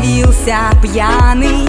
Явился 0.00 0.58
пьяный. 0.80 1.66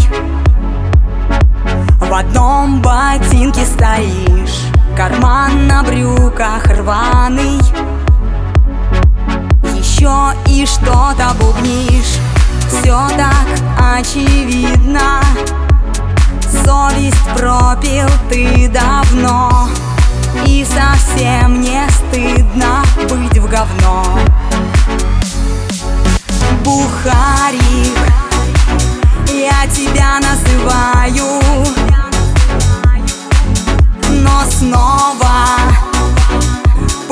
В 2.00 2.14
одном 2.14 2.80
ботинке 2.80 3.66
стоишь 3.66 4.68
Карман 4.96 5.66
на 5.66 5.82
брюках 5.84 6.68
рваный. 6.68 7.60
Еще 9.74 10.34
и 10.46 10.64
что-то 10.68 11.34
бубнишь 11.40 12.20
Все 12.68 13.08
так 13.18 13.98
очевидно. 13.98 15.22
Совесть 16.64 17.26
пропил 17.36 18.10
ты 18.30 18.70
давно 18.70 19.70
И 20.46 20.64
совсем 20.66 21.62
не 21.62 21.82
стыдно 21.90 22.84
быть 23.10 23.40
в 23.40 23.50
говно 23.50 24.04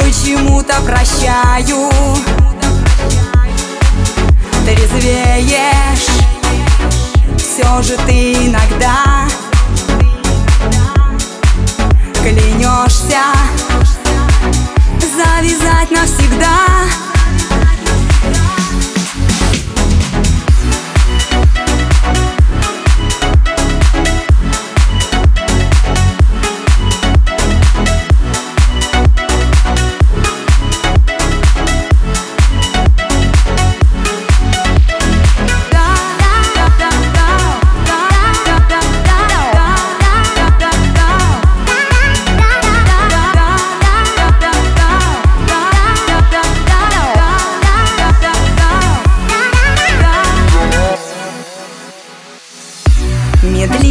Почему-то 0.07 0.73
прощаю. 0.83 1.91
Трезвеешь 4.63 6.07
Все 7.35 7.81
же 7.81 7.97
ты 8.05 8.33
иногда 8.47 9.27
Клянешься 12.21 13.36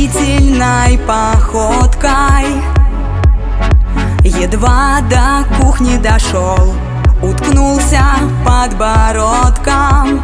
Медлительной 0.07 0.99
походкой. 0.99 2.63
Едва 4.23 5.01
до 5.11 5.45
кухни 5.59 5.97
дошел 5.97 6.75
Уткнулся 7.23 8.05
подбородком 8.45 10.23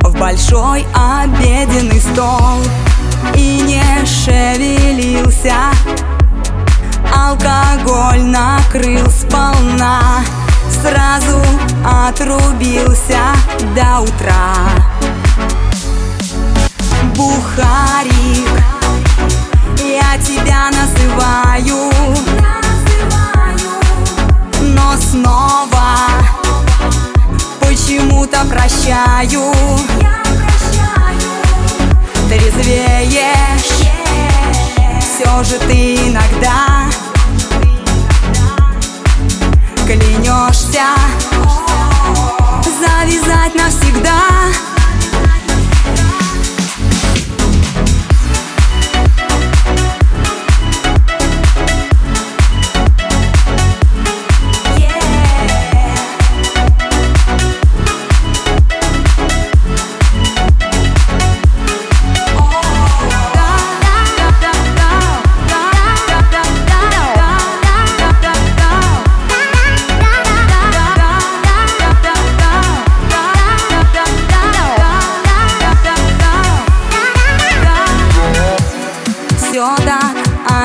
В 0.00 0.18
большой 0.18 0.84
обеденный 0.92 2.00
стол 2.00 2.62
И 3.36 3.60
не 3.60 4.04
шевелился. 4.04 5.54
Алкоголь 7.14 8.22
накрыл 8.22 9.08
сполна 9.08 10.00
Сразу 10.68 11.40
отрубился 11.84 13.20
до 13.76 14.00
утра 14.00 14.75
прощаю. 29.84 31.32
Трезвеешь 32.28 33.86
Все 35.00 35.44
же 35.44 35.58
ты 35.66 35.94
иногда 35.96 36.86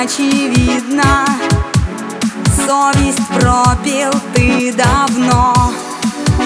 очевидно. 0.01 1.25
Совесть 2.65 3.27
пропил 3.27 4.11
ты 4.33 4.73
давно 4.73 5.71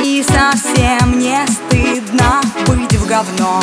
И 0.04 0.24
совсем 0.24 1.20
не 1.20 1.46
стыдно 1.48 2.42
быть 2.68 2.94
в 2.96 3.08
говно. 3.08 3.62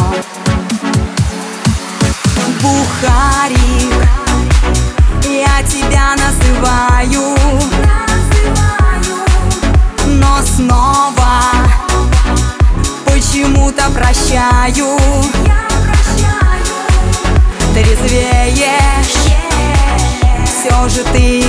Бухарик 2.63 4.09
Я 5.25 5.63
тебя 5.67 6.15
называю 6.17 7.37
Но 10.07 10.39
снова 10.43 11.43
Почему-то 13.05 13.91
прощаю. 13.91 14.97
Трезвеешь 17.75 19.12
Все 21.05 21.41
же 21.41 21.42